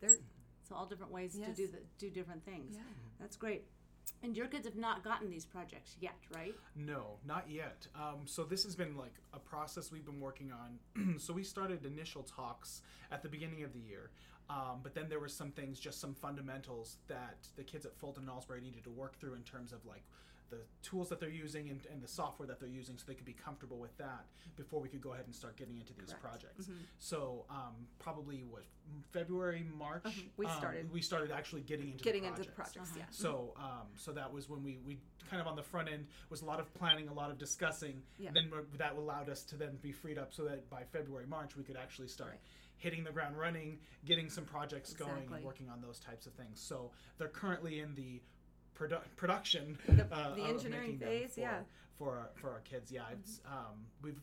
they're 0.00 0.16
So 0.62 0.74
all 0.76 0.86
different 0.86 1.12
ways 1.12 1.34
to 1.34 1.52
do 1.52 1.66
the 1.66 1.80
do 1.98 2.08
different 2.10 2.44
things. 2.44 2.76
Yeah. 2.76 2.82
That's 3.18 3.36
great. 3.36 3.64
And 4.22 4.36
your 4.36 4.48
kids 4.48 4.66
have 4.66 4.76
not 4.76 5.02
gotten 5.04 5.30
these 5.30 5.46
projects 5.46 5.96
yet, 6.00 6.16
right? 6.34 6.54
No, 6.74 7.18
not 7.24 7.48
yet. 7.50 7.86
Um, 7.94 8.26
so 8.26 8.44
this 8.44 8.64
has 8.64 8.74
been 8.76 8.96
like 8.96 9.14
a 9.32 9.38
process 9.38 9.90
we've 9.92 10.04
been 10.04 10.20
working 10.20 10.52
on. 10.52 11.18
so 11.18 11.32
we 11.32 11.42
started 11.42 11.84
initial 11.86 12.22
talks 12.22 12.82
at 13.10 13.22
the 13.22 13.28
beginning 13.28 13.62
of 13.64 13.72
the 13.72 13.78
year. 13.80 14.10
Um, 14.50 14.80
but 14.82 14.94
then 14.94 15.08
there 15.08 15.20
were 15.20 15.28
some 15.28 15.52
things, 15.52 15.78
just 15.78 16.00
some 16.00 16.12
fundamentals 16.14 16.96
that 17.06 17.36
the 17.56 17.62
kids 17.62 17.86
at 17.86 17.96
Fulton 17.96 18.24
and 18.24 18.30
Alsbury 18.30 18.60
needed 18.60 18.82
to 18.84 18.90
work 18.90 19.16
through 19.20 19.34
in 19.34 19.42
terms 19.42 19.72
of 19.72 19.84
like 19.86 20.02
the 20.50 20.56
tools 20.82 21.08
that 21.08 21.20
they're 21.20 21.28
using 21.30 21.68
and, 21.68 21.80
and 21.92 22.02
the 22.02 22.08
software 22.08 22.48
that 22.48 22.58
they're 22.58 22.68
using 22.68 22.98
so 22.98 23.04
they 23.06 23.14
could 23.14 23.24
be 23.24 23.32
comfortable 23.44 23.78
with 23.78 23.96
that 23.98 24.24
before 24.56 24.80
we 24.80 24.88
could 24.88 25.00
go 25.00 25.12
ahead 25.12 25.24
and 25.24 25.32
start 25.32 25.56
getting 25.56 25.78
into 25.78 25.92
these 25.94 26.08
Correct. 26.08 26.22
projects. 26.22 26.68
So 26.98 27.44
um, 27.48 27.86
probably 28.00 28.42
what 28.50 28.64
February, 29.12 29.64
March, 29.78 30.02
Uh-huh. 30.04 30.20
We 30.36 30.46
um, 30.46 30.52
started. 30.58 30.92
we 30.92 31.00
started 31.02 31.30
actually 31.30 31.60
getting 31.62 31.92
into 31.92 32.02
Getting 32.02 32.22
the 32.22 32.28
into 32.30 32.42
the 32.42 32.48
projects. 32.48 32.74
projects, 32.90 32.96
yeah. 32.98 33.04
So, 33.12 33.54
um, 33.56 33.86
so 33.94 34.10
that 34.10 34.32
was 34.32 34.48
when 34.48 34.64
we, 34.64 34.80
we 34.84 34.98
kind 35.30 35.40
of 35.40 35.46
on 35.46 35.54
the 35.54 35.62
front 35.62 35.88
end 35.88 36.08
was 36.30 36.42
a 36.42 36.44
lot 36.44 36.58
of 36.58 36.74
planning, 36.74 37.06
a 37.06 37.14
lot 37.14 37.30
of 37.30 37.38
discussing. 37.38 38.02
Yeah. 38.18 38.30
Then 38.34 38.50
that 38.76 38.96
allowed 38.96 39.28
us 39.28 39.44
to 39.44 39.56
then 39.56 39.78
be 39.80 39.92
freed 39.92 40.18
up 40.18 40.34
so 40.34 40.42
that 40.46 40.68
by 40.68 40.82
February, 40.90 41.26
March, 41.28 41.56
we 41.56 41.62
could 41.62 41.76
actually 41.76 42.08
start 42.08 42.30
Right. 42.30 42.40
Hitting 42.80 43.04
the 43.04 43.12
ground 43.12 43.38
running, 43.38 43.78
getting 44.04 44.28
some 44.28 44.44
projects 44.44 44.92
going, 44.94 45.28
and 45.32 45.44
working 45.44 45.68
on 45.68 45.80
those 45.80 46.00
types 46.00 46.26
of 46.26 46.32
things. 46.32 46.60
So 46.60 46.90
they're 47.18 47.28
currently 47.28 47.80
in 47.80 47.94
the 47.94 48.20
produ- 48.76 49.02
production, 49.16 49.78
The- 49.86 50.12
uh, 50.12 50.34
the 50.34 50.42
of 50.44 50.48
engineering 50.50 50.92
making 50.92 50.98
them 51.00 51.08
phase, 51.08 51.34
for, 51.34 51.40
yeah. 51.40 51.50
Mm-hmm. 51.52 51.62
for 51.98 52.16
our, 52.18 52.30
for 52.34 52.50
our 52.50 52.60
kids. 52.60 52.90
Yeah, 52.90 53.02
it's 53.12 53.40
um, 53.46 53.84
we've 54.02 54.18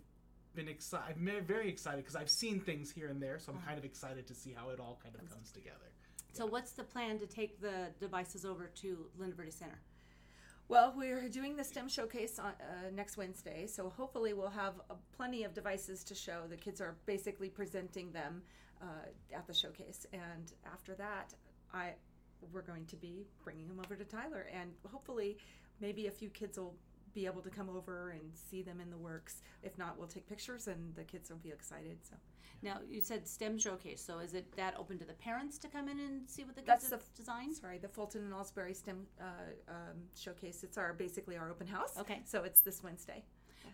been 0.55 0.67
excited. 0.67 1.15
I'm 1.17 1.45
very 1.45 1.69
excited 1.69 1.97
because 2.03 2.15
I've 2.15 2.31
seen 2.31 2.59
things 2.59 2.91
here 2.91 3.09
and 3.09 3.21
there, 3.21 3.37
so 3.39 3.51
Uh-huh. 3.51 3.59
I'm 3.61 3.65
kind 3.67 3.77
of 3.77 3.85
excited 3.85 4.25
to 4.27 4.33
see 4.33 4.53
how 4.57 4.69
it 4.69 4.79
all 4.79 4.99
kind 5.03 5.15
of 5.15 5.29
comes 5.29 5.51
together. 5.51 5.91
So, 6.33 6.45
what's 6.45 6.71
the 6.71 6.83
plan 6.83 7.19
to 7.19 7.27
take 7.27 7.61
the 7.61 7.89
devices 7.99 8.43
over 8.43 8.67
to 8.81 9.05
Linda 9.17 9.35
Verde 9.35 9.51
Center? 9.51 9.79
Well, 10.69 10.93
we're 10.97 11.29
doing 11.29 11.55
the 11.55 11.63
STEM 11.63 11.88
showcase 11.88 12.39
on 12.39 12.47
uh, 12.59 12.89
next 12.93 13.15
Wednesday, 13.15 13.67
so 13.67 13.89
hopefully 13.89 14.33
we'll 14.33 14.50
have 14.50 14.74
uh, 14.89 14.95
plenty 15.15 15.45
of 15.45 15.53
devices 15.53 16.03
to 16.03 16.13
show. 16.13 16.41
The 16.50 16.57
kids 16.57 16.81
are 16.81 16.97
basically 17.05 17.47
presenting 17.47 18.12
them 18.12 18.41
uh, 18.81 18.86
at 19.33 19.47
the 19.47 19.53
showcase, 19.53 20.05
and 20.12 20.51
after 20.65 20.93
that, 20.95 21.33
I 21.74 21.93
we're 22.51 22.63
going 22.63 22.86
to 22.88 22.97
be 22.97 23.25
bringing 23.45 23.69
them 23.69 23.79
over 23.79 23.95
to 23.95 24.03
Tyler, 24.03 24.47
and 24.53 24.71
hopefully, 24.91 25.38
maybe 25.79 26.07
a 26.07 26.12
few 26.12 26.29
kids 26.29 26.57
will 26.59 26.75
be 27.17 27.25
able 27.25 27.41
to 27.41 27.50
come 27.50 27.67
over 27.67 28.12
and 28.12 28.21
see 28.36 28.62
them 28.62 28.79
in 28.79 28.91
the 28.91 28.97
works. 28.97 29.41
If 29.63 29.75
not, 29.75 29.97
we'll 29.97 30.07
take 30.07 30.27
pictures, 30.29 30.67
and 30.67 30.93
the 30.95 31.03
kids 31.03 31.31
will 31.31 31.38
be 31.39 31.50
excited. 31.50 31.97
So 32.07 32.15
Now, 32.62 32.77
you 32.88 33.01
said 33.01 33.27
STEM 33.27 33.57
showcase, 33.57 34.03
so 34.05 34.19
is 34.19 34.36
it 34.36 34.45
that 34.55 34.75
open 34.77 35.00
to 35.00 35.05
the 35.05 35.13
parents 35.13 35.57
to 35.59 35.67
come 35.67 35.88
in 35.89 36.00
and 36.00 36.29
see 36.29 36.43
what 36.43 36.55
the 36.55 36.62
That's 36.62 36.83
kids 36.83 36.89
the- 36.91 36.97
have 36.97 37.13
designed? 37.15 37.55
sorry, 37.55 37.79
the 37.79 37.88
Fulton 37.88 38.24
and 38.24 38.33
Alsbury 38.33 38.75
STEM 38.75 39.07
uh, 39.19 39.24
um, 39.67 39.97
showcase. 40.15 40.63
It's 40.63 40.77
our 40.77 40.93
basically 40.93 41.38
our 41.38 41.50
open 41.50 41.65
house. 41.65 41.97
Okay. 41.97 42.21
so 42.25 42.43
it's 42.43 42.62
this 42.62 42.83
Wednesday. 42.83 43.24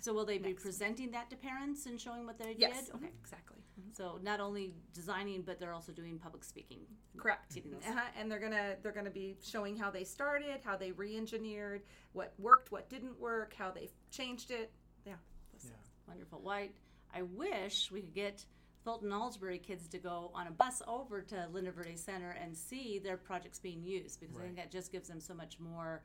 So, 0.01 0.13
will 0.13 0.25
they 0.25 0.37
be 0.37 0.49
Next. 0.49 0.63
presenting 0.63 1.11
that 1.11 1.29
to 1.29 1.35
parents 1.35 1.85
and 1.85 1.99
showing 1.99 2.25
what 2.25 2.37
they 2.37 2.55
Yes, 2.57 2.85
did? 2.85 2.95
Okay. 2.95 3.09
exactly. 3.21 3.57
So, 3.93 4.19
not 4.23 4.39
only 4.39 4.73
designing, 4.93 5.41
but 5.41 5.59
they're 5.59 5.73
also 5.73 5.91
doing 5.91 6.17
public 6.19 6.43
speaking. 6.43 6.79
Correct. 7.17 7.53
Getting. 7.53 7.73
Uh-huh. 7.75 7.99
And 8.17 8.29
they're 8.31 8.39
gonna 8.39 8.75
they're 8.81 8.91
gonna 8.91 9.09
be 9.09 9.35
showing 9.43 9.75
how 9.75 9.89
they 9.91 10.03
started, 10.03 10.61
how 10.63 10.75
they 10.77 10.91
re-engineered, 10.91 11.83
what 12.13 12.33
worked, 12.37 12.71
what 12.71 12.89
didn't 12.89 13.19
work, 13.19 13.53
how 13.57 13.71
they 13.71 13.89
changed 14.11 14.51
it. 14.51 14.71
Yeah. 15.05 15.13
Yeah. 15.63 15.71
Wonderful. 16.07 16.39
Why? 16.41 16.69
I 17.13 17.21
wish 17.23 17.91
we 17.91 18.01
could 18.01 18.13
get 18.13 18.45
Fulton 18.83 19.11
Alsbury 19.11 19.59
kids 19.59 19.87
to 19.89 19.97
go 19.99 20.31
on 20.33 20.47
a 20.47 20.51
bus 20.51 20.81
over 20.87 21.21
to 21.21 21.47
Linda 21.53 21.71
Verde 21.71 21.95
Center 21.95 22.31
and 22.31 22.57
see 22.57 22.99
their 22.99 23.17
projects 23.17 23.59
being 23.59 23.83
used 23.83 24.19
because 24.19 24.35
I 24.35 24.41
think 24.41 24.55
that 24.57 24.71
just 24.71 24.91
gives 24.91 25.07
them 25.07 25.19
so 25.21 25.33
much 25.33 25.59
more, 25.59 26.03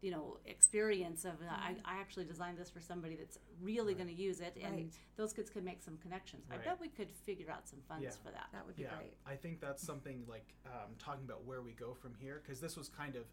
you 0.00 0.10
know, 0.12 0.36
experience 0.46 1.24
of. 1.24 1.32
uh, 1.42 1.50
I, 1.50 1.74
I 1.84 2.00
actually 2.00 2.24
designed 2.24 2.56
this 2.58 2.70
for 2.70 2.80
somebody 2.80 3.16
that's 3.16 3.38
really 3.60 3.94
going 3.94 4.06
to 4.06 4.14
use 4.14 4.40
it, 4.40 4.56
and 4.62 4.74
Right. 4.76 4.92
those 5.16 5.32
kids 5.32 5.50
could 5.50 5.64
make 5.64 5.82
some 5.82 5.96
connections. 5.98 6.44
I 6.50 6.58
bet 6.58 6.80
we 6.80 6.88
could 6.88 7.10
figure 7.10 7.50
out 7.50 7.68
some 7.68 7.80
funds 7.88 8.04
Yeah. 8.04 8.10
for 8.24 8.30
that. 8.30 8.46
That 8.52 8.64
would 8.66 8.76
be 8.76 8.82
yeah, 8.82 8.94
great. 8.96 9.14
I 9.26 9.34
think 9.34 9.60
that's 9.60 9.82
something 9.84 10.24
like 10.28 10.54
um, 10.66 10.94
talking 10.98 11.24
about 11.24 11.44
where 11.44 11.62
we 11.62 11.72
go 11.72 11.94
from 11.94 12.14
here 12.20 12.40
because 12.44 12.60
this 12.60 12.76
was 12.76 12.88
kind 12.88 13.16
of, 13.16 13.24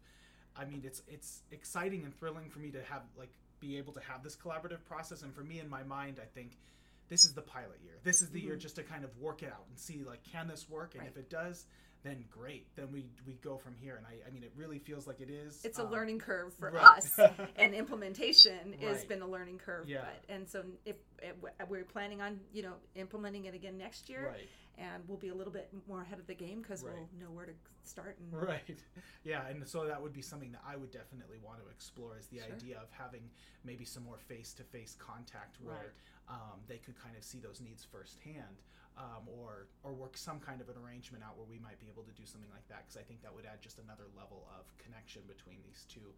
I 0.56 0.64
mean, 0.64 0.82
it's 0.84 1.02
it's 1.08 1.42
exciting 1.52 2.02
and 2.04 2.12
thrilling 2.18 2.48
for 2.50 2.58
me 2.58 2.70
to 2.72 2.82
have 2.84 3.02
like 3.16 3.32
be 3.60 3.78
able 3.78 3.92
to 3.92 4.00
have 4.00 4.22
this 4.24 4.36
collaborative 4.36 4.84
process, 4.84 5.22
and 5.22 5.32
for 5.32 5.42
me 5.44 5.60
in 5.60 5.68
my 5.68 5.82
mind, 5.84 6.18
I 6.20 6.26
think 6.26 6.58
this 7.08 7.24
is 7.24 7.32
the 7.34 7.42
pilot 7.42 7.78
year. 7.84 7.94
This 8.02 8.20
is 8.22 8.30
the 8.30 8.40
year 8.40 8.56
just 8.56 8.74
to 8.76 8.82
kind 8.82 9.04
of 9.04 9.16
work 9.18 9.42
it 9.44 9.50
out 9.52 9.64
and 9.68 9.78
see 9.78 10.02
like 10.04 10.24
can 10.24 10.48
this 10.48 10.68
work, 10.68 10.94
and 10.94 11.04
Mm-hmm. 11.04 11.16
Right. 11.16 11.16
if 11.16 11.16
it 11.18 11.30
does, 11.30 11.66
then 12.06 12.24
great. 12.30 12.66
Then 12.76 12.88
we 12.92 13.06
we 13.26 13.34
go 13.42 13.56
from 13.56 13.74
here, 13.74 13.96
and 13.96 14.06
I 14.06 14.26
I 14.26 14.30
mean 14.30 14.42
it 14.42 14.52
really 14.56 14.78
feels 14.78 15.06
like 15.06 15.20
it 15.20 15.30
is. 15.30 15.60
It's 15.64 15.78
a 15.78 15.84
um, 15.84 15.90
learning 15.90 16.20
curve 16.20 16.54
for 16.58 16.70
right. 16.70 16.98
us, 16.98 17.18
and 17.56 17.74
implementation 17.74 18.74
has 18.80 19.04
been 19.04 19.22
a 19.22 19.26
learning 19.26 19.58
curve. 19.58 19.88
Yeah. 19.88 20.00
But, 20.02 20.34
and 20.34 20.48
so 20.48 20.62
if, 20.84 20.96
if 21.22 21.34
we're 21.68 21.84
planning 21.84 22.20
on 22.20 22.40
you 22.52 22.62
know 22.62 22.74
implementing 22.94 23.46
it 23.46 23.54
again 23.54 23.76
next 23.76 24.08
year, 24.08 24.28
Right. 24.28 24.48
And 24.78 25.02
we'll 25.08 25.18
be 25.18 25.28
a 25.28 25.34
little 25.34 25.52
bit 25.52 25.70
more 25.88 26.02
ahead 26.02 26.18
of 26.18 26.26
the 26.26 26.34
game 26.34 26.60
because 26.62 26.82
Right. 26.82 26.94
we'll 26.94 27.08
know 27.18 27.30
where 27.32 27.46
to 27.46 27.52
start. 27.84 28.18
And 28.18 28.32
Right. 28.32 28.78
Yeah, 29.24 29.46
and 29.48 29.66
so 29.66 29.86
that 29.86 30.00
would 30.00 30.12
be 30.12 30.22
something 30.22 30.52
that 30.52 30.62
I 30.64 30.76
would 30.76 30.90
definitely 30.92 31.38
want 31.38 31.60
to 31.62 31.68
explore 31.68 32.16
is 32.16 32.28
the 32.28 32.38
Sure. 32.38 32.54
idea 32.54 32.78
of 32.78 32.90
having 32.92 33.30
maybe 33.64 33.84
some 33.84 34.04
more 34.04 34.18
face-to-face 34.18 34.94
contact 34.96 35.60
where 35.60 35.74
Right. 35.76 35.90
um, 36.28 36.60
they 36.66 36.78
could 36.78 36.96
kind 36.96 37.16
of 37.16 37.22
see 37.24 37.38
those 37.40 37.60
needs 37.60 37.84
firsthand, 37.84 38.62
um, 38.96 39.28
or 39.28 39.68
or 39.82 39.92
work 39.92 40.16
some 40.16 40.40
kind 40.40 40.60
of 40.60 40.68
an 40.68 40.76
arrangement 40.76 41.22
out 41.22 41.36
where 41.36 41.46
we 41.46 41.58
might 41.58 41.78
be 41.78 41.88
able 41.88 42.02
to 42.04 42.12
do 42.12 42.24
something 42.26 42.50
like 42.50 42.66
that 42.68 42.80
because 42.86 42.96
I 42.96 43.02
think 43.04 43.22
that 43.22 43.34
would 43.34 43.44
add 43.46 43.60
just 43.60 43.78
another 43.78 44.04
level 44.16 44.48
of 44.58 44.76
connection 44.78 45.22
between 45.26 45.62
these 45.62 45.84
two 45.88 46.14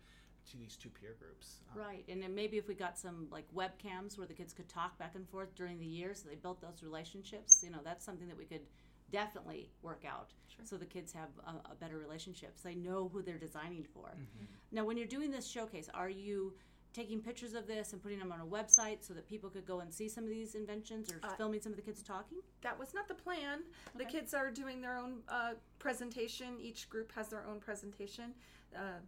to 0.50 0.56
these 0.56 0.76
two 0.76 0.88
peer 0.90 1.14
groups. 1.18 1.56
Um, 1.72 1.80
Right, 1.80 2.04
and 2.08 2.22
then 2.22 2.34
maybe 2.34 2.56
if 2.58 2.68
we 2.68 2.74
got 2.74 2.98
some 2.98 3.26
like 3.30 3.46
webcams 3.54 4.16
where 4.18 4.26
the 4.26 4.34
kids 4.34 4.52
could 4.52 4.68
talk 4.68 4.98
back 4.98 5.14
and 5.14 5.28
forth 5.28 5.54
during 5.54 5.78
the 5.78 5.86
year, 5.86 6.14
so 6.14 6.28
they 6.28 6.34
built 6.36 6.60
those 6.60 6.82
relationships. 6.82 7.62
You 7.62 7.70
know, 7.70 7.78
that's 7.84 8.04
something 8.04 8.28
that 8.28 8.36
we 8.38 8.44
could 8.44 8.62
definitely 9.10 9.70
work 9.82 10.04
out, 10.06 10.32
Sure. 10.54 10.64
so 10.64 10.76
the 10.76 10.84
kids 10.86 11.12
have 11.12 11.28
a, 11.46 11.72
a 11.72 11.74
better 11.74 11.96
relationship. 11.98 12.52
So 12.56 12.68
they 12.68 12.74
know 12.74 13.08
who 13.12 13.22
they're 13.22 13.38
designing 13.38 13.84
for. 13.94 14.08
Mm-hmm. 14.08 14.44
Now, 14.72 14.84
when 14.84 14.96
you're 14.98 15.06
doing 15.06 15.30
this 15.30 15.46
showcase, 15.46 15.88
are 15.94 16.10
you 16.10 16.54
taking 16.94 17.20
pictures 17.20 17.54
of 17.54 17.66
this 17.66 17.92
and 17.92 18.02
putting 18.02 18.18
them 18.18 18.32
on 18.32 18.40
a 18.40 18.44
website 18.46 18.98
so 19.06 19.12
that 19.14 19.26
people 19.26 19.48
could 19.50 19.66
go 19.66 19.80
and 19.80 19.92
see 19.92 20.08
some 20.08 20.24
of 20.24 20.30
these 20.30 20.54
inventions, 20.54 21.10
or 21.12 21.20
Uh, 21.22 21.34
filming 21.36 21.60
some 21.60 21.72
of 21.72 21.76
the 21.76 21.82
kids 21.82 22.02
talking? 22.02 22.38
that 22.62 22.78
was 22.78 22.92
not 22.92 23.06
the 23.08 23.14
plan. 23.14 23.60
The 23.96 24.04
kids 24.04 24.34
are 24.34 24.50
doing 24.50 24.80
their 24.80 24.96
own 24.98 25.22
uh, 25.28 25.52
presentation. 25.78 26.58
Each 26.60 26.88
group 26.88 27.12
has 27.12 27.28
their 27.28 27.46
own 27.46 27.60
presentation. 27.60 28.34
Uh, 28.76 28.98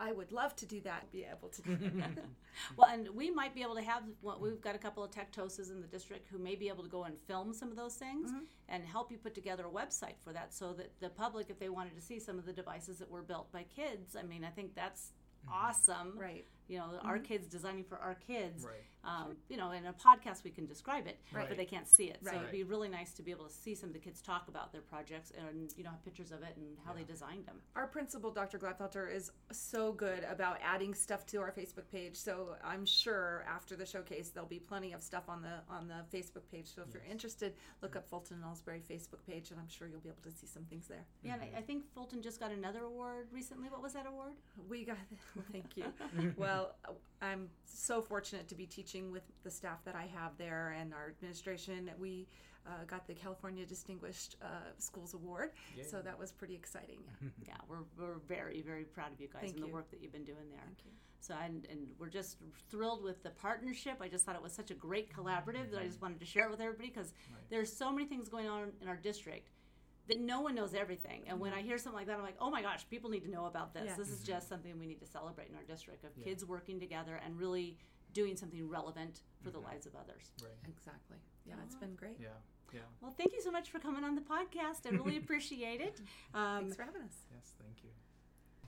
I 0.00 0.12
would 0.12 0.30
love 0.32 0.54
to 0.56 0.66
do 0.66 0.80
that. 0.82 1.10
Be 1.10 1.24
able 1.24 1.48
to 1.48 1.62
do 1.62 1.76
that. 2.00 2.10
Well, 2.76 2.88
and 2.90 3.08
we 3.14 3.30
might 3.30 3.54
be 3.54 3.62
able 3.62 3.76
to 3.76 3.82
have. 3.82 4.02
Well, 4.22 4.38
we've 4.40 4.60
got 4.60 4.74
a 4.74 4.78
couple 4.78 5.04
of 5.04 5.10
tech 5.12 5.32
TOSAs 5.32 5.70
in 5.70 5.80
the 5.80 5.86
district 5.86 6.26
who 6.28 6.38
may 6.38 6.56
be 6.56 6.68
able 6.68 6.82
to 6.82 6.88
go 6.90 7.04
and 7.04 7.16
film 7.18 7.52
some 7.52 7.70
of 7.70 7.76
those 7.76 7.94
things 7.94 8.30
Mm-hmm. 8.30 8.44
and 8.68 8.84
help 8.84 9.10
you 9.12 9.18
put 9.18 9.34
together 9.34 9.64
a 9.66 9.70
website 9.70 10.18
for 10.24 10.32
that, 10.32 10.52
so 10.52 10.72
that 10.72 10.90
the 11.00 11.08
public, 11.08 11.50
if 11.50 11.58
they 11.60 11.68
wanted 11.68 11.94
to 11.94 12.00
see 12.02 12.18
some 12.18 12.36
of 12.38 12.46
the 12.46 12.52
devices 12.52 12.98
that 12.98 13.10
were 13.10 13.22
built 13.22 13.52
by 13.52 13.64
kids, 13.76 14.16
I 14.16 14.22
mean, 14.24 14.44
I 14.44 14.50
think 14.50 14.74
that's 14.74 15.12
awesome. 15.52 16.14
right. 16.18 16.44
You 16.68 16.78
know, 16.78 16.98
our 17.04 17.18
kids 17.18 17.46
designing 17.46 17.84
for 17.84 17.96
our 17.98 18.14
kids. 18.14 18.64
Right. 18.64 18.82
Um, 19.04 19.36
You 19.48 19.56
know, 19.56 19.70
in 19.70 19.86
a 19.86 19.92
podcast 19.92 20.44
we 20.44 20.50
can 20.50 20.66
describe 20.66 21.06
it, 21.06 21.18
Right. 21.32 21.48
but 21.48 21.56
they 21.56 21.64
can't 21.64 21.86
see 21.86 22.10
it. 22.10 22.18
So 22.22 22.30
Right. 22.30 22.40
it'd 22.40 22.50
be 22.50 22.64
really 22.64 22.88
nice 22.88 23.12
to 23.14 23.22
be 23.22 23.30
able 23.30 23.46
to 23.46 23.52
see 23.52 23.74
some 23.74 23.90
of 23.90 23.92
the 23.94 23.98
kids 24.00 24.20
talk 24.20 24.48
about 24.48 24.72
their 24.72 24.82
projects 24.82 25.30
and 25.30 25.72
you 25.76 25.84
know 25.84 25.90
have 25.90 26.04
pictures 26.04 26.32
of 26.32 26.42
it 26.42 26.56
and 26.56 26.76
how 26.84 26.92
they 26.92 27.04
designed 27.04 27.46
them. 27.46 27.62
Our 27.76 27.86
principal, 27.86 28.30
Dr. 28.32 28.58
Gladfelter, 28.58 29.10
is 29.10 29.30
so 29.52 29.92
good 29.92 30.24
about 30.24 30.58
adding 30.62 30.94
stuff 30.94 31.24
to 31.26 31.38
our 31.40 31.52
Facebook 31.52 31.88
page. 31.90 32.16
So 32.16 32.56
I'm 32.62 32.84
sure 32.84 33.44
after 33.46 33.76
the 33.76 33.86
showcase 33.86 34.30
there'll 34.30 34.48
be 34.48 34.58
plenty 34.58 34.92
of 34.92 35.02
stuff 35.02 35.28
on 35.28 35.42
the 35.42 35.62
on 35.68 35.86
the 35.88 36.04
Facebook 36.12 36.48
page. 36.50 36.66
So 36.74 36.82
if 36.82 36.92
you're 36.92 37.04
interested, 37.04 37.54
look 37.82 37.94
up 37.94 38.06
Fulton 38.08 38.36
and 38.36 38.44
Alsbury 38.44 38.80
Facebook 38.80 39.24
page, 39.26 39.50
and 39.52 39.60
I'm 39.60 39.68
sure 39.68 39.86
you'll 39.88 40.00
be 40.00 40.08
able 40.08 40.22
to 40.22 40.30
see 40.32 40.46
some 40.46 40.64
things 40.64 40.88
there. 40.88 41.06
Yeah, 41.22 41.36
I, 41.40 41.58
I 41.58 41.62
think 41.62 41.88
Fulton 41.94 42.20
just 42.20 42.40
got 42.40 42.50
another 42.50 42.82
award 42.82 43.28
recently. 43.32 43.68
What 43.68 43.80
was 43.82 43.92
that 43.92 44.06
award? 44.06 44.34
We 44.68 44.84
got. 44.84 44.98
Thank 45.52 45.76
you. 45.76 45.84
well, 46.36 46.74
I'm 47.22 47.48
so 47.64 48.02
fortunate 48.02 48.48
to 48.48 48.54
be 48.54 48.66
teaching 48.66 48.87
with 48.96 49.22
the 49.44 49.50
staff 49.50 49.84
that 49.84 49.94
I 49.94 50.08
have 50.14 50.32
there 50.38 50.74
and 50.78 50.94
our 50.94 51.08
administration. 51.08 51.90
We 51.98 52.26
uh, 52.66 52.84
got 52.86 53.06
the 53.06 53.14
California 53.14 53.66
Distinguished 53.66 54.36
uh, 54.42 54.46
Schools 54.78 55.14
Award, 55.14 55.50
so 55.88 56.00
that 56.00 56.18
was 56.18 56.32
pretty 56.32 56.54
exciting. 56.54 57.00
yeah, 57.46 57.54
we're, 57.68 57.84
we're 57.98 58.18
very, 58.26 58.62
very 58.62 58.84
proud 58.84 59.12
of 59.12 59.20
you 59.20 59.28
guys 59.28 59.42
Thank 59.42 59.56
and 59.56 59.62
the 59.62 59.68
work 59.68 59.90
that 59.90 60.02
you've 60.02 60.12
been 60.12 60.24
doing 60.24 60.48
there. 60.50 60.60
Thank 60.64 60.78
you. 60.84 60.90
So, 61.20 61.34
and, 61.42 61.66
and 61.70 61.88
we're 61.98 62.08
just 62.08 62.38
thrilled 62.70 63.02
with 63.02 63.22
the 63.22 63.30
partnership. 63.30 63.98
I 64.00 64.08
just 64.08 64.24
thought 64.24 64.36
it 64.36 64.42
was 64.42 64.52
such 64.52 64.70
a 64.70 64.74
great 64.74 65.12
collaborative 65.12 65.70
that 65.72 65.80
I 65.80 65.86
just 65.86 66.00
wanted 66.00 66.20
to 66.20 66.26
share 66.26 66.46
it 66.46 66.50
with 66.50 66.60
everybody 66.60 66.88
because 66.88 67.12
there's 67.50 67.74
so 67.74 67.92
many 67.92 68.06
things 68.06 68.28
going 68.28 68.48
on 68.48 68.72
in 68.80 68.88
our 68.88 68.96
district 68.96 69.50
that 70.08 70.20
no 70.20 70.40
one 70.40 70.54
knows 70.54 70.74
everything. 70.74 71.22
And 71.26 71.38
when 71.38 71.52
I 71.52 71.60
hear 71.60 71.76
something 71.76 71.98
like 71.98 72.06
that, 72.06 72.16
I'm 72.16 72.22
like, 72.22 72.36
oh 72.40 72.50
my 72.50 72.62
gosh, 72.62 72.88
people 72.88 73.10
need 73.10 73.24
to 73.24 73.30
know 73.30 73.46
about 73.46 73.74
this. 73.74 73.84
Yeah. 73.86 73.94
This 73.96 74.08
is 74.08 74.22
just 74.22 74.48
something 74.48 74.78
we 74.78 74.86
need 74.86 75.00
to 75.00 75.06
celebrate 75.06 75.48
in 75.48 75.54
our 75.54 75.64
district 75.64 76.04
of 76.04 76.10
kids 76.24 76.44
working 76.44 76.80
together 76.80 77.20
and 77.24 77.38
really 77.38 77.76
doing 78.12 78.36
something 78.36 78.68
relevant 78.68 79.20
for 79.42 79.50
the 79.50 79.58
lives 79.58 79.86
of 79.86 79.94
others. 79.94 80.30
Right. 80.42 80.52
Exactly. 80.68 81.16
Yeah, 81.46 81.54
it's 81.64 81.76
been 81.76 81.94
great. 81.94 82.16
Yeah. 82.20 82.28
Yeah. 82.72 82.80
Well, 83.00 83.14
thank 83.16 83.32
you 83.32 83.40
so 83.40 83.50
much 83.50 83.70
for 83.70 83.78
coming 83.78 84.04
on 84.04 84.14
the 84.14 84.20
podcast. 84.20 84.86
I 84.86 84.90
really 84.90 85.16
appreciate 85.24 85.80
it. 85.80 86.00
Um, 86.34 86.60
Thanks 86.60 86.76
for 86.76 86.82
having 86.82 87.02
us. 87.02 87.14
Yes. 87.34 87.52
Thank 87.58 87.82
you. 87.82 87.90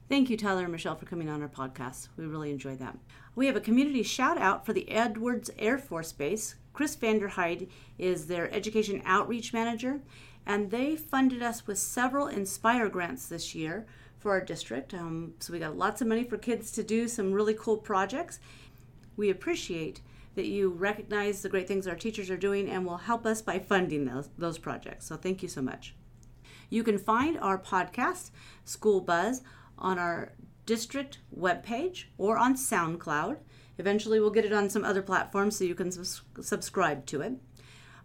Thank 0.09 0.31
you, 0.31 0.37
Tyler 0.37 0.63
and 0.63 0.73
Michelle, 0.73 0.97
for 0.97 1.07
coming 1.07 1.29
on 1.29 1.43
our 1.43 1.49
podcast. 1.49 2.09
We 2.17 2.25
really 2.27 2.51
enjoyed 2.51 2.79
that. 2.81 2.97
We 3.37 3.47
have 3.47 3.57
a 3.57 3.61
community 3.61 4.03
shout 4.03 4.39
out 4.39 4.67
for 4.67 4.73
the 4.73 4.91
Edwards 4.91 5.51
Air 5.59 5.79
Force 5.79 6.13
Base. 6.13 6.57
Chris 6.73 6.97
Vanderheide 6.97 7.69
is 7.99 8.27
their 8.27 8.53
education 8.53 9.03
outreach 9.05 9.53
manager, 9.53 10.01
And 10.47 10.71
they 10.71 10.97
funded 10.97 11.43
us 11.43 11.67
with 11.67 11.79
several 11.79 12.27
Inspire 12.27 12.89
grants 12.89 13.27
this 13.29 13.55
year 13.55 13.87
for 14.19 14.33
our 14.33 14.41
district. 14.41 14.95
Um, 14.95 15.35
so 15.39 15.53
we 15.53 15.59
got 15.59 15.77
lots 15.77 16.01
of 16.01 16.09
money 16.09 16.25
for 16.25 16.39
kids 16.39 16.71
to 16.73 16.83
do 16.83 17.07
some 17.07 17.33
really 17.33 17.55
cool 17.55 17.77
projects. 17.77 18.41
We 19.17 19.31
appreciate 19.31 20.01
that 20.35 20.47
you 20.47 20.71
recognize 20.71 21.43
the 21.43 21.49
great 21.49 21.67
things 21.67 21.87
our 21.87 21.97
teachers 21.97 22.31
are 22.31 22.37
doing 22.37 22.71
and 22.71 22.87
will 22.87 22.99
help 22.99 23.27
us 23.27 23.43
by 23.43 23.59
funding 23.59 24.05
those, 24.05 24.31
those 24.39 24.59
projects. 24.59 25.07
So 25.07 25.17
thank 25.17 25.43
you 25.43 25.49
so 25.49 25.61
much. 25.61 25.95
You 26.69 26.85
can 26.85 26.99
find 26.99 27.39
our 27.39 27.59
podcast, 27.59 28.31
School 28.65 29.01
Buzz, 29.01 29.43
on 29.77 29.99
our 29.99 30.33
district 30.67 31.19
webpage 31.37 32.05
or 32.17 32.39
on 32.39 32.55
SoundCloud. 32.55 33.39
Eventually, 33.79 34.21
we'll 34.21 34.31
get 34.31 34.45
it 34.45 34.53
on 34.53 34.71
some 34.71 34.85
other 34.85 35.03
platforms 35.03 35.57
so 35.57 35.65
you 35.65 35.75
can 35.75 35.91
subscribe 35.91 37.07
to 37.07 37.23
it. 37.23 37.33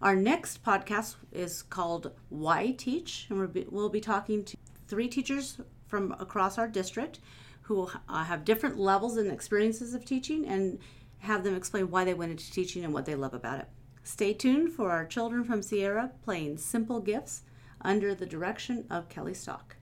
Our 0.02 0.16
next 0.16 0.64
podcast 0.64 1.16
is 1.32 1.62
called 1.62 2.12
Why 2.30 2.72
Teach, 2.72 3.28
and 3.30 3.40
we'll 3.40 3.48
be, 3.48 3.66
we'll 3.70 3.90
be 3.90 4.02
talking 4.02 4.44
to 4.46 4.58
three 4.88 5.08
teachers 5.08 5.58
from 5.88 6.14
across 6.20 6.58
our 6.58 6.68
district 6.68 7.20
who 7.66 7.90
uh, 8.08 8.24
have 8.24 8.46
different 8.46 8.78
levels 8.78 9.18
and 9.18 9.32
experiences 9.32 9.94
of 9.94 10.06
teaching 10.06 10.46
and 10.48 10.80
have 11.20 11.44
them 11.44 11.56
explain 11.56 11.90
why 11.90 12.04
they 12.04 12.14
went 12.14 12.32
into 12.32 12.52
teaching 12.52 12.84
and 12.84 12.94
what 12.94 13.06
they 13.06 13.16
love 13.16 13.34
about 13.34 13.60
it. 13.60 13.68
Stay 14.04 14.34
tuned 14.34 14.72
for 14.72 14.92
our 14.92 15.06
children 15.06 15.44
from 15.44 15.64
Sierra 15.64 16.12
playing 16.24 16.58
Simple 16.58 17.00
Gifts 17.00 17.42
under 17.82 18.14
the 18.14 18.28
direction 18.28 18.86
of 18.90 19.10
Kelly 19.10 19.34
Stock. 19.34 19.78